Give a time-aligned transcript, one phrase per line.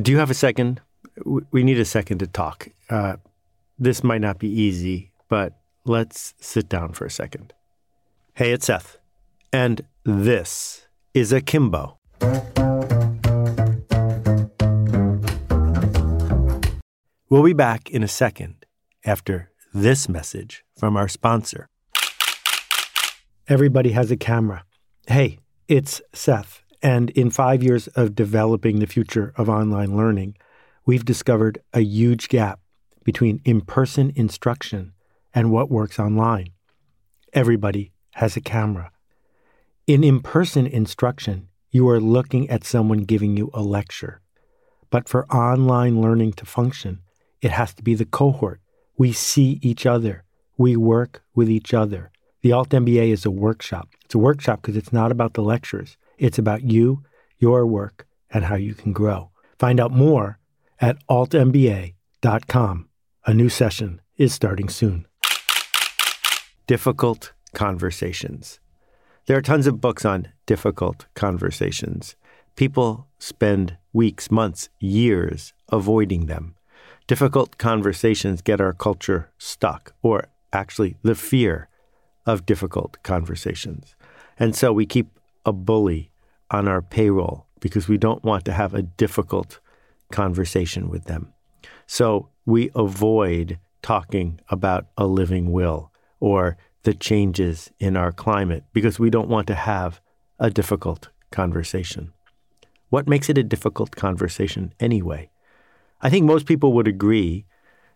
[0.00, 0.80] do you have a second?
[1.24, 2.68] We need a second to talk.
[2.88, 3.16] Uh,
[3.78, 7.52] this might not be easy, but let's sit down for a second.
[8.34, 8.96] Hey, it's Seth,
[9.52, 11.98] and this is Akimbo.
[17.28, 18.66] We'll be back in a second
[19.04, 21.68] after this message from our sponsor.
[23.48, 24.64] Everybody has a camera.
[25.06, 25.38] Hey,
[25.68, 26.61] it's Seth.
[26.82, 30.36] And in five years of developing the future of online learning,
[30.84, 32.58] we've discovered a huge gap
[33.04, 34.92] between in person instruction
[35.32, 36.48] and what works online.
[37.32, 38.90] Everybody has a camera.
[39.86, 44.20] In in person instruction, you are looking at someone giving you a lecture.
[44.90, 47.00] But for online learning to function,
[47.40, 48.60] it has to be the cohort.
[48.98, 50.24] We see each other,
[50.58, 52.10] we work with each other.
[52.42, 53.88] The Alt MBA is a workshop.
[54.04, 57.02] It's a workshop because it's not about the lectures, it's about you,
[57.38, 59.32] your work, and how you can grow.
[59.58, 60.38] Find out more
[60.80, 62.88] at altmba.com.
[63.26, 65.06] A new session is starting soon.
[66.68, 68.60] Difficult conversations.
[69.26, 72.14] There are tons of books on difficult conversations.
[72.54, 76.54] People spend weeks, months, years avoiding them.
[77.08, 81.68] Difficult conversations get our culture stuck, or actually, the fear
[82.26, 83.96] of difficult conversations.
[84.38, 86.11] And so we keep a bully
[86.52, 89.58] on our payroll because we don't want to have a difficult
[90.12, 91.32] conversation with them.
[91.86, 98.98] So we avoid talking about a living will or the changes in our climate because
[98.98, 100.00] we don't want to have
[100.38, 102.12] a difficult conversation.
[102.90, 105.30] What makes it a difficult conversation anyway?
[106.00, 107.46] I think most people would agree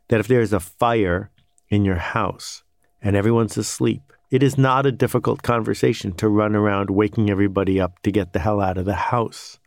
[0.08, 1.30] that if there's a fire
[1.68, 2.62] in your house
[3.02, 8.02] and everyone's asleep, it is not a difficult conversation to run around waking everybody up
[8.02, 9.58] to get the hell out of the house.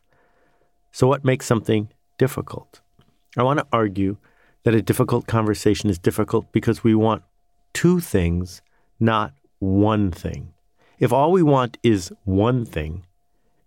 [0.91, 2.81] So, what makes something difficult?
[3.37, 4.17] I want to argue
[4.63, 7.23] that a difficult conversation is difficult because we want
[7.73, 8.61] two things,
[8.99, 10.53] not one thing.
[10.99, 13.05] If all we want is one thing,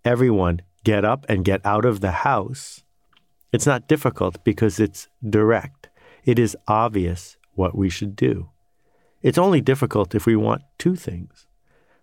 [0.05, 2.83] everyone get up and get out of the house,
[3.51, 5.89] it's not difficult because it's direct.
[6.25, 8.49] It is obvious what we should do.
[9.23, 11.47] It's only difficult if we want two things.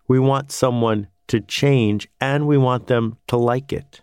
[0.09, 4.01] We want someone to change and we want them to like it.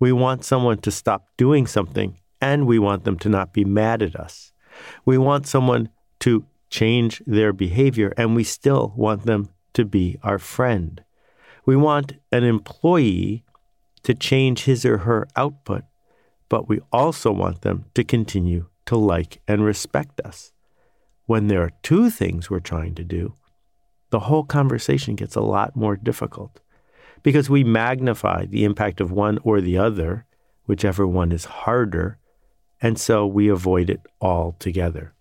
[0.00, 4.02] We want someone to stop doing something and we want them to not be mad
[4.02, 4.52] at us.
[5.04, 5.90] We want someone
[6.20, 11.02] to change their behavior and we still want them to be our friend.
[11.64, 13.44] We want an employee
[14.02, 15.84] to change his or her output,
[16.48, 20.52] but we also want them to continue to like and respect us.
[21.26, 23.34] When there are two things we're trying to do,
[24.10, 26.60] the whole conversation gets a lot more difficult
[27.24, 30.24] because we magnify the impact of one or the other,
[30.66, 32.18] whichever one is harder,
[32.80, 35.14] and so we avoid it altogether.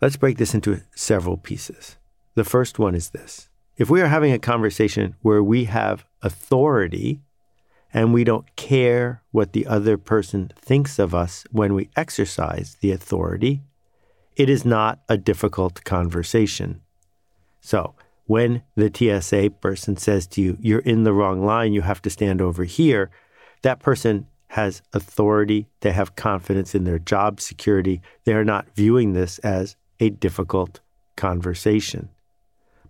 [0.00, 1.96] Let's break this into several pieces.
[2.36, 7.22] The first one is this if we are having a conversation where we have authority
[7.92, 12.92] and we don't care what the other person thinks of us when we exercise the
[12.92, 13.62] authority,
[14.36, 16.80] it is not a difficult conversation.
[17.60, 17.94] So,
[18.26, 22.10] when the TSA person says to you, you're in the wrong line, you have to
[22.10, 23.10] stand over here,
[23.62, 28.02] that person has authority, they have confidence in their job security.
[28.24, 30.80] They are not viewing this as a difficult
[31.16, 32.08] conversation.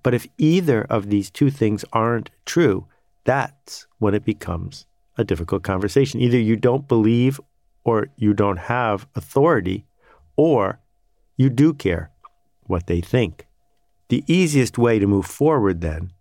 [0.03, 2.87] But if either of these two things aren't true,
[3.25, 4.87] that's when it becomes
[5.19, 6.21] a difficult conversation.
[6.21, 7.41] Either you don't believe
[7.85, 9.85] or you don't have authority,
[10.37, 10.80] or
[11.41, 12.11] you do care
[12.65, 13.47] what they think.
[14.11, 16.13] The easiest way to move forward then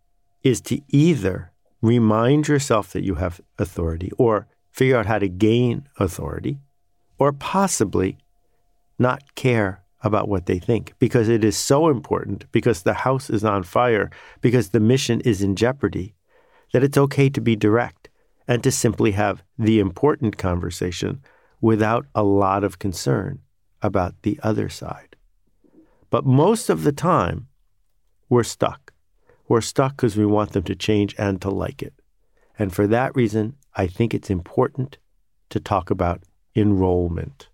[0.44, 5.90] is to either remind yourself that you have authority or figure out how to gain
[6.00, 6.60] authority
[7.18, 8.18] or possibly
[8.98, 13.44] not care about what they think because it is so important, because the house is
[13.44, 14.10] on fire,
[14.40, 16.16] because the mission is in jeopardy,
[16.72, 18.08] that it's okay to be direct
[18.48, 21.22] and to simply have the important conversation
[21.60, 23.40] without a lot of concern
[23.82, 25.09] about the other side.
[26.10, 27.48] But most of the time,
[28.30, 28.94] we're stuck.
[29.48, 31.94] We're stuck because we want them to change and to like it.
[32.58, 34.98] And for that reason, I think it's important
[35.50, 36.24] to talk about
[36.56, 37.50] enrollment.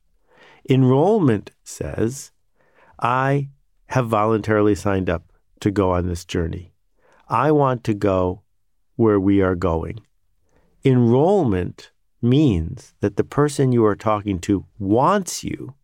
[0.69, 2.31] Enrollment says,
[2.99, 3.49] I
[3.87, 6.73] have voluntarily signed up to go on this journey.
[7.27, 8.41] I want to go
[8.95, 9.99] where we are going.
[10.83, 11.91] Enrollment
[12.21, 15.75] means that the person you are talking to wants you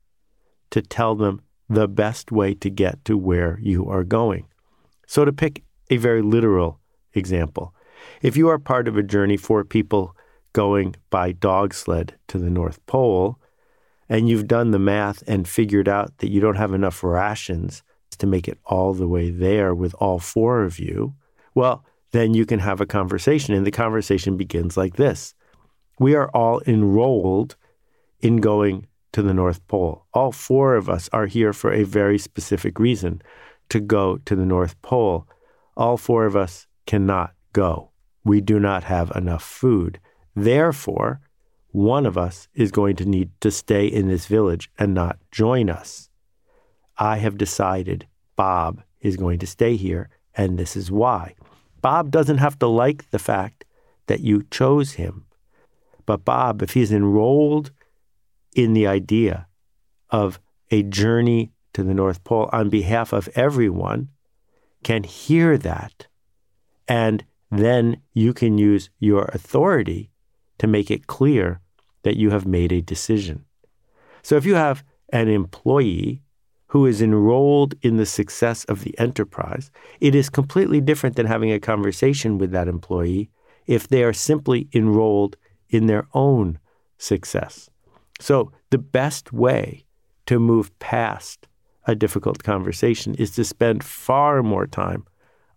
[0.72, 1.42] to tell them
[1.72, 4.46] the best way to get to where you are going.
[5.08, 6.80] So, to pick a very literal
[7.14, 7.74] example,
[8.22, 10.16] if you are part of a journey for people
[10.54, 13.40] going by dog sled to the North Pole,
[14.10, 17.84] and you've done the math and figured out that you don't have enough rations
[18.18, 21.16] to make it all the way there with all four of you,
[21.56, 23.56] well, then you can have a conversation.
[23.56, 25.34] And the conversation begins like this
[26.00, 27.56] We are all enrolled
[28.20, 30.06] in going to the North Pole.
[30.14, 33.22] All four of us are here for a very specific reason
[33.70, 35.28] to go to the North Pole.
[35.76, 37.92] All four of us cannot go.
[38.24, 40.00] We do not have enough food.
[40.36, 41.22] Therefore,
[41.70, 45.70] one of us is going to need to stay in this village and not join
[45.70, 46.10] us.
[46.98, 51.36] I have decided Bob is going to stay here, and this is why.
[51.82, 53.66] Bob doesn't have to like the fact
[54.08, 55.26] that you chose him.
[56.06, 57.72] But Bob, if he's enrolled
[58.54, 59.48] in the idea
[60.10, 60.40] of
[60.70, 64.10] a journey to the North Pole on behalf of everyone,
[64.84, 66.08] can hear that.
[66.88, 70.12] And then you can use your authority
[70.58, 71.62] to make it clear
[72.04, 73.46] that you have made a decision.
[74.24, 76.22] So if you have an employee
[76.68, 81.52] who is enrolled in the success of the enterprise, it is completely different than having
[81.52, 83.30] a conversation with that employee
[83.68, 85.36] if they are simply enrolled
[85.70, 86.60] in their own
[86.98, 87.71] success.
[88.22, 89.86] So the best way
[90.28, 91.48] to move past
[91.88, 95.08] a difficult conversation is to spend far more time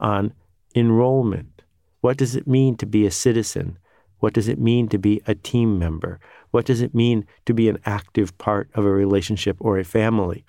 [0.00, 0.32] on
[0.75, 1.62] enrollment.
[2.00, 3.78] What does it mean to be a citizen?
[4.20, 6.19] What does it mean to be a team member?
[6.52, 10.46] What does it mean to be an active part of a relationship or a family?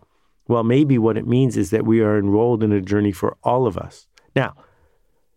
[0.47, 3.67] Well, maybe what it means is that we are enrolled in a journey for all
[3.67, 4.07] of us.
[4.37, 4.55] Now,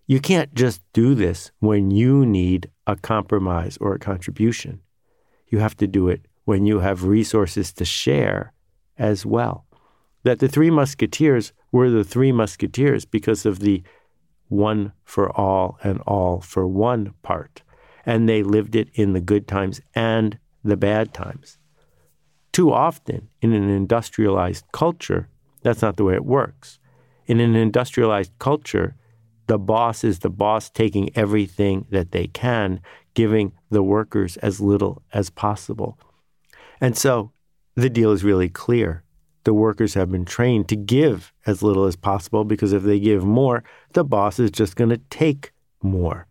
[0.06, 4.80] you can't just do this when you need a compromise or a contribution.
[5.48, 8.54] You have to do it when you have resources to share
[8.96, 9.66] as well.
[10.22, 13.82] That the three musketeers were the three musketeers because of the
[14.48, 17.60] one for all and all for one part
[18.06, 21.58] and they lived it in the good times and the bad times.
[22.50, 25.28] Too often, in an industrialized culture,
[25.60, 26.78] that's not the way it works.
[27.26, 28.96] In an industrialized culture,
[29.48, 32.80] the boss is the boss taking everything that they can,
[33.12, 35.98] giving the workers as little as possible.
[36.80, 37.32] And so
[37.74, 39.04] the deal is really clear.
[39.44, 43.24] The workers have been trained to give as little as possible because if they give
[43.24, 45.52] more, the boss is just going to take
[45.82, 46.26] more.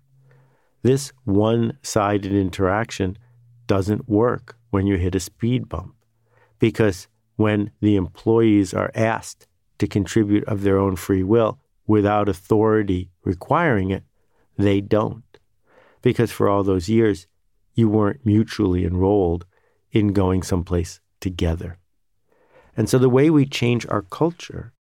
[0.84, 3.18] This one sided interaction
[3.66, 5.96] doesn't work when you hit a speed bump
[6.60, 9.48] because when the employees are asked
[9.80, 14.04] to contribute of their own free will without authority requiring it,
[14.58, 15.24] they don't.
[16.02, 17.26] Because for all those years,
[17.74, 19.46] you weren't mutually enrolled
[19.92, 21.78] in going someplace together.
[22.76, 24.74] And so the way we change our culture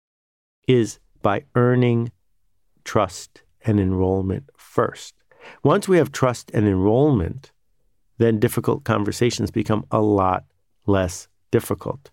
[0.68, 2.12] is by earning
[2.84, 5.16] trust and enrollment first.
[5.64, 7.52] Once we have trust and enrollment,
[8.18, 10.46] then difficult conversations become a lot
[10.86, 12.12] less difficult.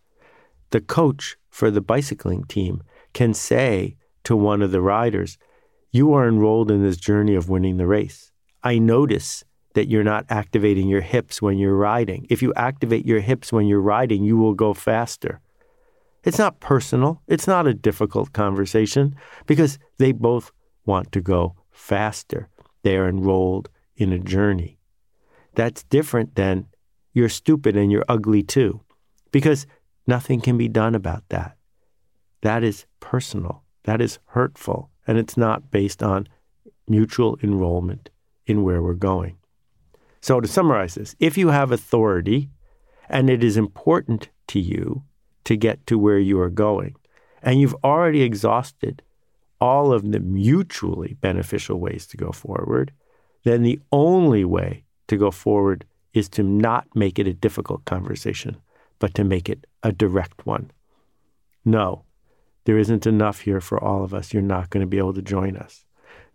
[0.71, 5.37] The coach for the bicycling team can say to one of the riders,
[5.91, 8.33] You are enrolled in this journey of winning the race.
[8.63, 12.27] I notice that you're not activating your hips when you're riding.
[12.29, 15.41] If you activate your hips when you're riding, you will go faster.
[16.25, 19.17] It's not personal, it's not a difficult conversation
[19.47, 20.53] because they both
[20.85, 22.49] want to go faster
[22.83, 24.79] they are enrolled in a journey.
[25.55, 26.67] That's different than
[27.13, 28.81] you're stupid and you're ugly too,
[29.31, 29.67] because
[30.07, 31.57] nothing can be done about that.
[32.43, 36.29] That is personal, that is hurtful, and it's not based on
[36.89, 38.11] mutual enrollment
[38.47, 39.37] in where we're going.
[40.23, 42.49] So, to summarize this, if you have authority
[43.09, 45.03] and it is important to you
[45.45, 46.95] to get to where you are going,
[47.43, 49.03] and you've already exhausted
[49.61, 52.93] all of the mutually beneficial ways to go forward,
[53.43, 58.57] then the only way to go forward is to not make it a difficult conversation,
[59.01, 60.71] but to make it a direct one.
[61.65, 62.05] No,
[62.65, 64.33] there isn't enough here for all of us.
[64.33, 65.85] You're not going to be able to join us.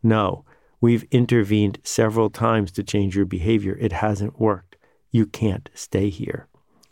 [0.04, 0.44] No,
[0.82, 3.78] we've intervened several times to change your behavior.
[3.80, 4.78] It hasn't worked.
[5.12, 6.48] You can't stay here.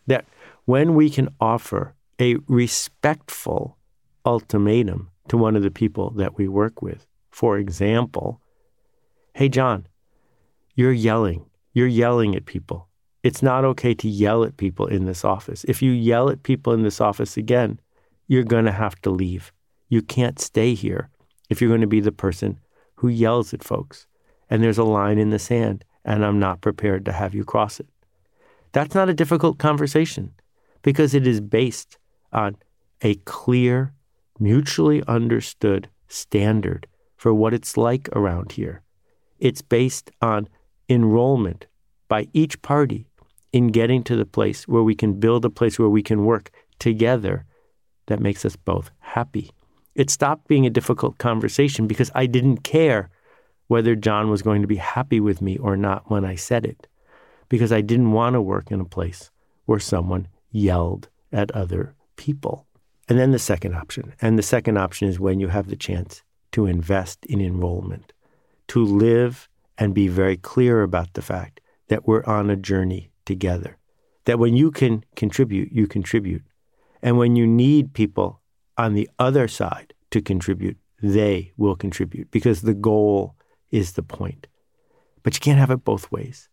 [0.06, 0.24] That
[0.64, 3.76] when we can offer a respectful
[4.24, 7.06] ultimatum to one of the people that we work with.
[7.30, 8.40] For example,
[9.34, 9.86] hey, John,
[10.74, 11.46] you're yelling.
[11.72, 12.88] You're yelling at people.
[13.22, 15.64] It's not okay to yell at people in this office.
[15.64, 17.80] If you yell at people in this office again,
[18.28, 19.52] you're going to have to leave.
[19.88, 21.10] You can't stay here
[21.50, 22.58] if you're going to be the person
[22.96, 24.06] who yells at folks.
[24.50, 27.80] And there's a line in the sand, and I'm not prepared to have you cross
[27.80, 27.88] it.
[28.72, 30.32] That's not a difficult conversation
[30.82, 31.98] because it is based
[32.32, 32.56] on
[33.02, 33.92] a clear
[34.38, 36.86] mutually understood standard
[37.16, 38.82] for what it's like around here.
[39.38, 40.48] It's based on
[40.88, 41.66] enrollment
[42.08, 43.06] by each party
[43.52, 46.50] in getting to the place where we can build a place where we can work
[46.78, 47.44] together
[48.06, 49.50] that makes us both happy.
[49.96, 53.08] It stopped being a difficult conversation because I didn't care
[53.68, 56.86] whether John was going to be happy with me or not when I said it,
[57.48, 59.30] because I didn't want to work in a place
[59.64, 62.66] where someone yelled at other people.
[63.08, 64.12] And then the second option.
[64.20, 66.22] And the second option is when you have the chance
[66.52, 68.12] to invest in enrollment,
[68.68, 69.48] to live
[69.78, 73.78] and be very clear about the fact that we're on a journey together.
[74.26, 76.42] That when you can contribute, you contribute.
[77.02, 78.42] And when you need people
[78.76, 83.34] on the other side to contribute, they will contribute because the goal
[83.70, 84.46] is the point.
[85.22, 86.48] But you can't have it both ways.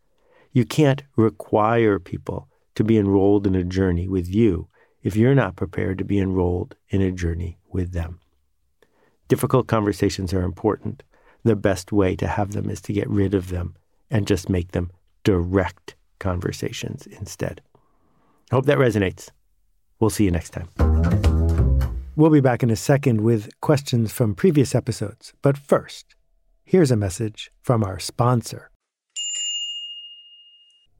[0.51, 4.68] You can't require people to be enrolled in a journey with you
[5.01, 8.20] if you're not prepared to be enrolled in a journey with them.
[9.27, 11.03] Difficult conversations are important.
[11.44, 13.75] The best way to have them is to get rid of them
[14.10, 14.92] and just make them
[15.24, 17.62] direct conversations instead.
[18.51, 19.30] Hope that resonates.
[20.00, 20.92] We'll see you next time.
[22.15, 25.34] We'll be back in a second with questions from previous episodes.
[25.41, 26.13] But first,
[26.63, 28.70] here's a message from our sponsor.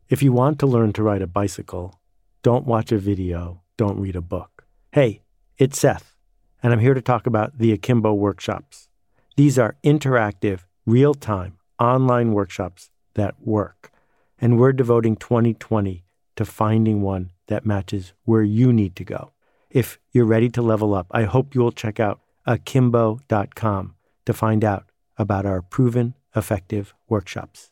[0.10, 2.00] If you want to learn to ride a bicycle,
[2.41, 4.65] don't watch a video, don't read a book.
[4.91, 5.22] Hey,
[5.60, 6.15] it's Seth,
[6.63, 8.89] and I'm here to talk about the Akimbo workshops.
[9.38, 13.91] These are interactive, real time, online workshops that work.
[14.39, 16.05] And we're devoting 2020
[16.38, 19.32] to finding one that matches where you need to go.
[19.74, 24.86] If you're ready to level up, I hope you'll check out akimbo.com to find out
[25.18, 27.72] about our proven effective workshops.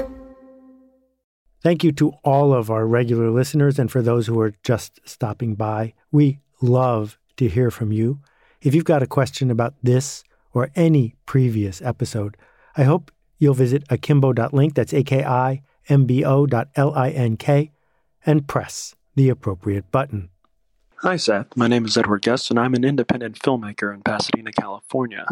[1.61, 5.53] Thank you to all of our regular listeners and for those who are just stopping
[5.53, 5.93] by.
[6.11, 8.19] We love to hear from you.
[8.63, 12.35] If you've got a question about this or any previous episode,
[12.75, 17.71] I hope you'll visit akimbo.link, that's A-K-I-M-B-O dot L-I-N-K,
[18.25, 20.29] and press the appropriate button.
[20.97, 21.55] Hi, Seth.
[21.55, 25.27] My name is Edward Guest, and I'm an independent filmmaker in Pasadena, California.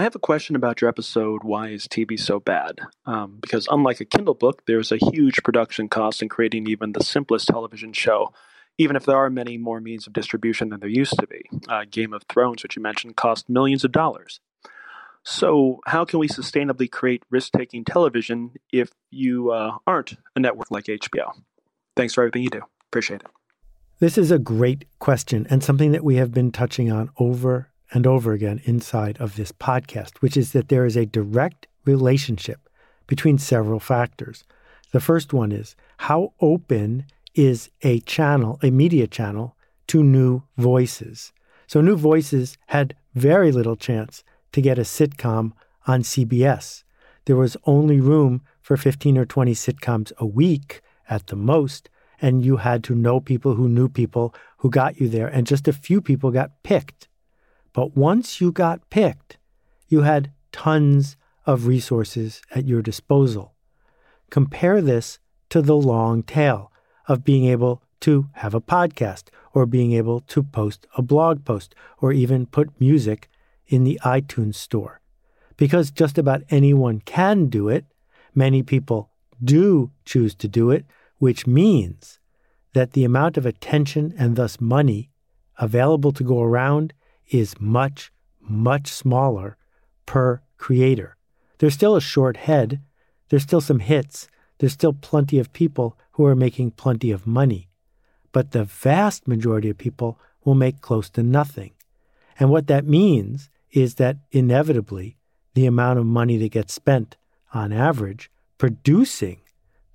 [0.00, 2.80] I have a question about your episode, Why is TV So Bad?
[3.04, 7.04] Um, because unlike a Kindle book, there's a huge production cost in creating even the
[7.04, 8.32] simplest television show,
[8.78, 11.42] even if there are many more means of distribution than there used to be.
[11.68, 14.40] Uh, Game of Thrones, which you mentioned, cost millions of dollars.
[15.22, 20.70] So, how can we sustainably create risk taking television if you uh, aren't a network
[20.70, 21.32] like HBO?
[21.94, 22.62] Thanks for everything you do.
[22.88, 23.26] Appreciate it.
[23.98, 28.06] This is a great question and something that we have been touching on over and
[28.06, 32.68] over again inside of this podcast, which is that there is a direct relationship
[33.06, 34.44] between several factors.
[34.92, 39.56] The first one is how open is a channel, a media channel,
[39.88, 41.32] to new voices?
[41.66, 45.52] So, New Voices had very little chance to get a sitcom
[45.86, 46.82] on CBS.
[47.26, 51.88] There was only room for 15 or 20 sitcoms a week at the most,
[52.20, 55.68] and you had to know people who knew people who got you there, and just
[55.68, 57.08] a few people got picked.
[57.72, 59.38] But once you got picked,
[59.88, 63.54] you had tons of resources at your disposal.
[64.30, 65.18] Compare this
[65.50, 66.72] to the long tail
[67.08, 71.74] of being able to have a podcast or being able to post a blog post
[71.98, 73.28] or even put music
[73.66, 75.00] in the iTunes store.
[75.56, 77.84] Because just about anyone can do it,
[78.34, 79.10] many people
[79.42, 80.84] do choose to do it,
[81.18, 82.18] which means
[82.72, 85.10] that the amount of attention and thus money
[85.58, 86.94] available to go around
[87.30, 89.56] is much, much smaller
[90.06, 91.16] per creator.
[91.58, 92.80] There's still a short head,
[93.28, 97.68] there's still some hits, there's still plenty of people who are making plenty of money.
[98.32, 101.72] But the vast majority of people will make close to nothing.
[102.38, 105.16] And what that means is that inevitably
[105.54, 107.16] the amount of money that gets spent
[107.52, 109.40] on average producing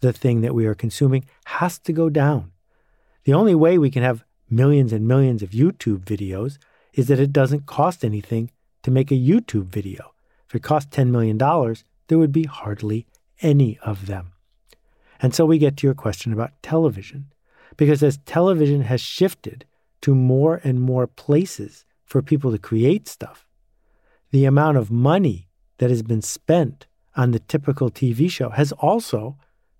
[0.01, 2.51] the thing that we are consuming has to go down.
[3.23, 6.57] The only way we can have millions and millions of YouTube videos
[6.95, 8.49] is that it doesn't cost anything
[8.81, 10.13] to make a YouTube video.
[10.47, 11.37] If it cost $10 million,
[12.07, 13.05] there would be hardly
[13.41, 14.31] any of them.
[15.21, 17.27] And so we get to your question about television.
[17.77, 19.65] Because as television has shifted
[20.01, 23.45] to more and more places for people to create stuff,
[24.31, 25.49] the amount of money
[25.79, 29.37] that has been spent on the typical TV show has also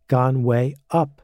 [0.08, 1.22] gone way up.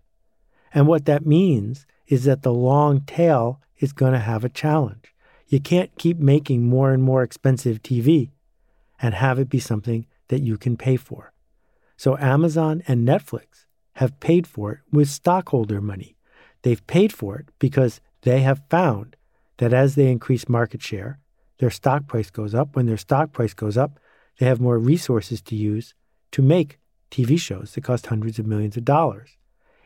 [0.73, 5.13] And what that means is that the long tail is going to have a challenge.
[5.51, 8.29] You can't keep making more and more expensive TV
[9.01, 11.33] and have it be something that you can pay for.
[11.97, 13.65] So Amazon and Netflix
[13.95, 16.15] have paid for it with stockholder money.
[16.61, 19.17] They've paid for it because they have found
[19.57, 21.19] that as they increase market share,
[21.57, 22.77] their stock price goes up.
[22.77, 23.99] When their stock price goes up,
[24.39, 25.95] they have more resources to use
[26.31, 26.79] to make
[27.11, 29.35] TV shows that cost hundreds of millions of dollars.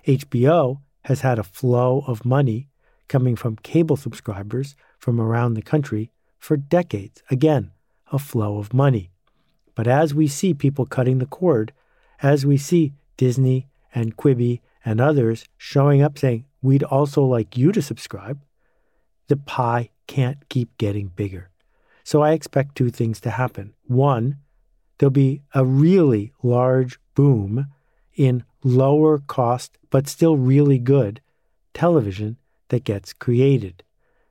[0.06, 2.70] HBO has had a flow of money
[3.08, 6.10] coming from cable subscribers from around the country
[6.40, 7.22] for decades.
[7.30, 7.70] Again,
[8.12, 9.12] a flow of money.
[9.76, 11.74] But as we see people cutting the cord,
[12.24, 17.72] as we see Disney and Quibi and others showing up saying, we'd also like you
[17.72, 18.40] to subscribe,
[19.28, 21.52] the pie can't keep getting bigger.
[22.04, 23.76] So I expect two things to happen.
[23.86, 24.38] One,
[24.98, 27.68] there'll be a really large boom
[28.16, 31.22] in lower cost, but still really good
[31.76, 32.38] television
[32.70, 33.84] that gets created.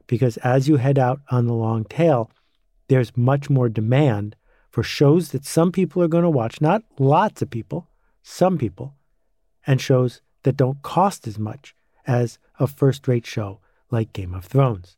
[0.06, 2.30] Because as you head out on the long tail,
[2.88, 4.36] there's much more demand
[4.70, 7.88] for shows that some people are going to watch, not lots of people,
[8.22, 8.94] some people,
[9.66, 11.74] and shows that don't cost as much
[12.06, 14.96] as a first rate show like Game of Thrones.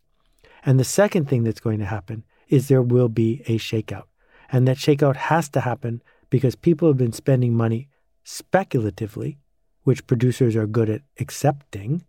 [0.65, 4.05] And the second thing that's going to happen is there will be a shakeout.
[4.51, 7.89] And that shakeout has to happen because people have been spending money
[8.25, 9.39] speculatively,
[9.85, 12.05] which producers are good at accepting,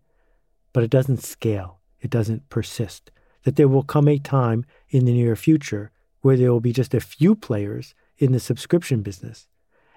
[0.72, 3.10] but it doesn't scale, it doesn't persist.
[3.44, 5.90] That there will come a time in the near future
[6.20, 9.46] where there will be just a few players in the subscription business,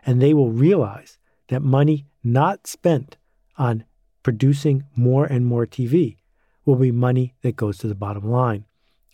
[0.06, 1.18] and they will realize
[1.48, 3.18] that money not spent
[3.58, 3.84] on
[4.24, 6.18] producing more and more TV
[6.66, 8.66] will be money that goes to the bottom line,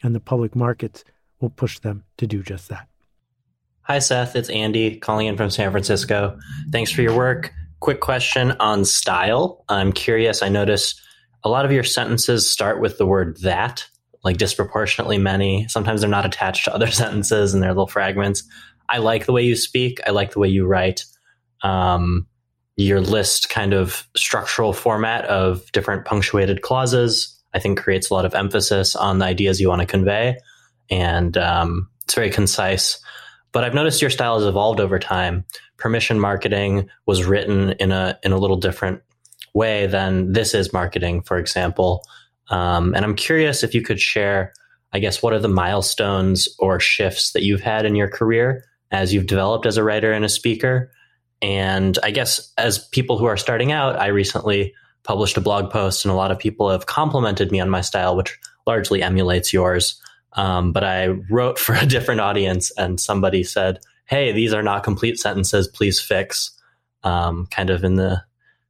[0.03, 1.03] and the public markets
[1.39, 2.88] will push them to do just that.
[3.84, 4.36] Hi, Seth.
[4.36, 6.38] It's Andy calling in from San Francisco.
[6.72, 7.53] Thanks for your work.
[7.79, 9.63] Quick question on style.
[9.70, 10.44] I'm curious.
[10.44, 11.01] I notice
[11.44, 13.88] a lot of your sentences start with the word that,
[14.24, 15.67] like disproportionately many.
[15.67, 18.44] Sometimes they're not attached to other sentences and they're little fragments.
[18.89, 20.00] I like the way you speak.
[20.08, 21.06] I like the way you write.
[21.62, 22.28] Um,
[22.76, 28.26] your list kind of structural format of different punctuated clauses, I think creates a lot
[28.26, 30.38] of emphasis on the ideas you want to convey.
[30.89, 33.00] And um, it's very concise.
[33.52, 35.43] But I've noticed your style has evolved over time.
[35.78, 39.02] Permission marketing was written in a in a little different
[39.58, 42.04] way than this is marketing, for example.
[42.50, 44.54] Um, and I'm curious if you could share,
[44.93, 49.13] I guess, what are the milestones or shifts that you've had in your career as
[49.13, 50.91] you've developed as a writer and a speaker?
[51.41, 56.06] And I guess as people who are starting out, I recently published a blog post,
[56.06, 60.02] and a lot of people have complimented me on my style, which largely emulates yours.
[60.34, 64.84] Um, but I wrote for a different audience, and somebody said, "Hey, these are not
[64.84, 65.67] complete sentences.
[65.67, 66.52] Please fix."
[67.04, 68.24] Um, kind of in the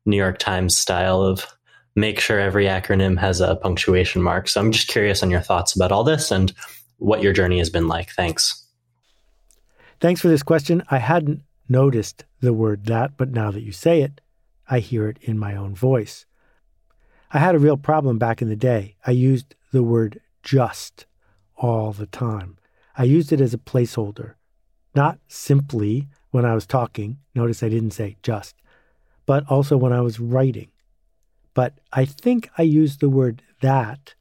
[0.08, 1.46] New York Times style of
[1.96, 4.48] make sure every acronym has a punctuation mark.
[4.48, 6.54] So I'm just curious on your thoughts about all this and
[6.98, 8.12] what your journey has been like.
[8.12, 8.64] Thanks.
[10.00, 10.84] Thanks for this question.
[10.90, 14.22] I hadn't noticed the word that, but now that you say it,
[14.70, 16.26] I hear it in my own voice.
[17.32, 18.96] I had a real problem back in the day.
[19.06, 21.06] I used the word just
[21.58, 22.58] all the time.
[22.96, 24.36] I used it as a placeholder,
[24.96, 27.18] not simply when I was talking.
[27.36, 28.56] Notice I didn't say just,
[29.28, 30.70] but also when I was writing.
[31.54, 34.16] But I think I use the word that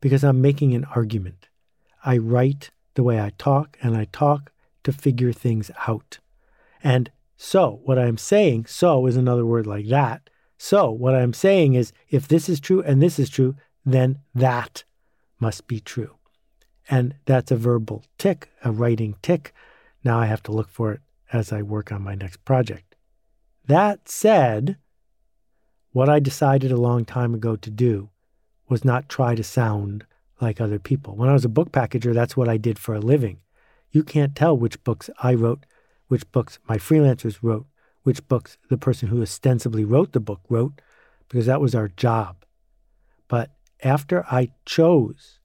[0.00, 1.48] because I'm making an argument.
[2.04, 4.52] I write the way I talk, and I talk
[4.84, 6.18] to figure things out.
[6.82, 10.30] And so, what I'm saying, so is another word like that.
[10.58, 14.84] So, what I'm saying is if this is true and this is true, then that
[15.40, 16.16] must be true.
[16.88, 19.54] And that's a verbal tick, a writing tick.
[20.04, 21.00] Now I have to look for it
[21.32, 22.91] as I work on my next project.
[23.66, 24.76] That said,
[25.92, 28.10] what I decided a long time ago to do
[28.68, 30.04] was not try to sound
[30.40, 31.14] like other people.
[31.14, 33.38] When I was a book packager, that's what I did for a living.
[33.92, 35.64] You can't tell which books I wrote,
[36.08, 37.66] which books my freelancers wrote,
[38.02, 40.80] which books the person who ostensibly wrote the book wrote,
[41.28, 42.44] because that was our job.
[43.28, 43.52] But
[43.84, 45.38] after I chose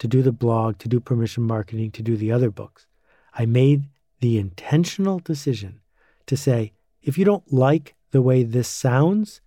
[0.00, 2.86] to do the blog, to do permission marketing, to do the other books,
[3.32, 3.84] I made
[4.20, 5.80] the intentional decision
[6.26, 6.73] to say,
[7.04, 9.42] if you don't like the way this sounds,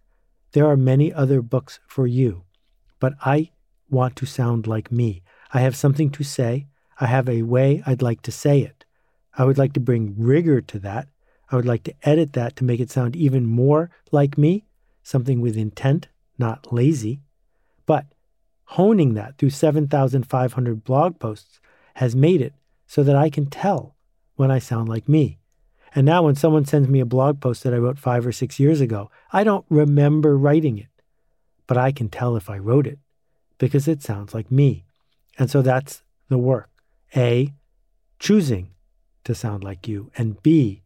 [0.51, 2.43] there are many other books for you,
[2.99, 3.51] but I
[3.89, 5.23] want to sound like me.
[5.53, 6.67] I have something to say.
[6.99, 8.85] I have a way I'd like to say it.
[9.35, 11.07] I would like to bring rigor to that.
[11.51, 14.67] I would like to edit that to make it sound even more like me,
[15.01, 17.21] something with intent, not lazy.
[17.85, 18.05] But
[18.65, 21.59] honing that through 7,500 blog posts
[21.95, 22.53] has made it
[22.85, 23.95] so that I can tell
[24.35, 25.39] when I sound like me.
[25.97, 28.59] And now, when someone sends me a blog post that I wrote five or six
[28.59, 30.89] years ago, I don't remember writing it.
[31.65, 32.99] but I can tell if I wrote it
[33.57, 34.85] because it sounds like me.
[35.39, 36.69] And so that's the work.
[37.15, 37.51] A,
[38.19, 38.75] choosing
[39.23, 40.83] to sound like you, and B,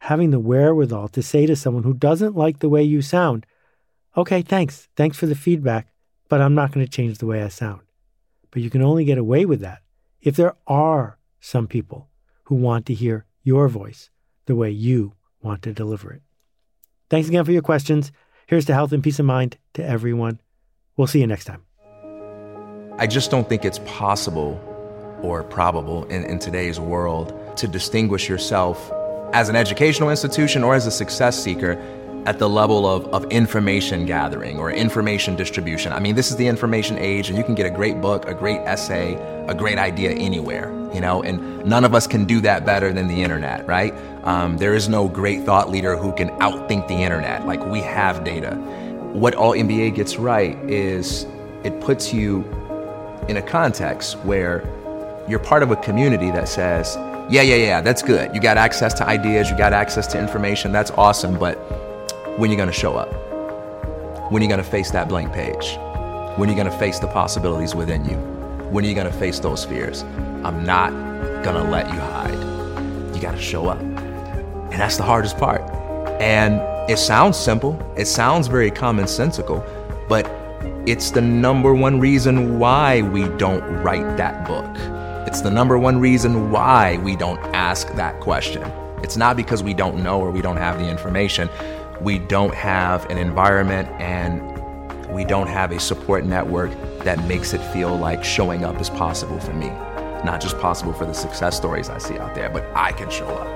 [0.00, 3.46] having the wherewithal to say to someone who doesn't like the way you sound,
[4.14, 4.88] okay, thanks.
[4.94, 5.88] Thanks for the feedback,
[6.28, 7.80] but I'm not going to change the way I sound.
[8.50, 9.80] But you can only get away with that
[10.20, 12.10] if there are some people
[12.44, 14.10] who want to hear your voice
[14.46, 16.22] the way you want to deliver it.
[17.10, 18.12] Thanks again for your questions.
[18.46, 20.40] Here's to health and peace of mind to everyone.
[20.96, 21.62] We'll see you next time.
[22.98, 24.60] I just don't think it's possible
[25.22, 28.92] or probable in, in today's world to distinguish yourself
[29.32, 31.72] as an educational institution or as a success seeker
[32.26, 35.92] at the level of, of information gathering or information distribution.
[35.92, 38.34] I mean, this is the information age, and you can get a great book, a
[38.34, 39.14] great essay,
[39.46, 43.08] a great idea anywhere, you know, and none of us can do that better than
[43.08, 43.92] the internet, right?
[44.22, 47.46] Um, there is no great thought leader who can outthink the internet.
[47.46, 48.54] Like, we have data.
[49.12, 51.26] What Alt MBA gets right is
[51.64, 52.44] it puts you
[53.28, 54.62] in a context where
[55.28, 56.96] you're part of a community that says,
[57.30, 58.34] yeah, yeah, yeah, that's good.
[58.34, 61.54] You got access to ideas, you got access to information, that's awesome, but
[62.38, 63.10] when are you to show up?
[64.30, 65.76] When are you to face that blank page?
[66.36, 68.16] When are you to face the possibilities within you?
[68.70, 70.04] When are you to face those fears?
[70.44, 70.92] I'm not
[71.54, 73.14] to let you hide.
[73.14, 73.80] You got to show up.
[73.80, 75.62] And that's the hardest part.
[76.20, 79.64] And it sounds simple, it sounds very commonsensical,
[80.08, 80.26] but
[80.86, 84.68] it's the number one reason why we don't write that book.
[85.26, 88.62] It's the number one reason why we don't ask that question.
[89.02, 91.48] It's not because we don't know or we don't have the information.
[92.00, 94.42] We don't have an environment and
[95.08, 96.70] we don't have a support network
[97.04, 99.70] that makes it feel like showing up is possible for me.
[100.24, 103.26] Not just possible for the success stories I see out there, but I can show
[103.26, 103.48] up.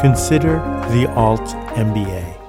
[0.00, 0.54] Consider
[0.90, 1.46] the Alt
[1.76, 2.40] MBA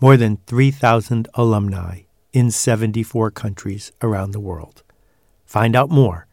[0.00, 4.82] more than 3,000 alumni in 74 countries around the world.
[5.44, 6.26] Find out more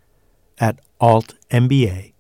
[0.59, 2.13] at altmba.com.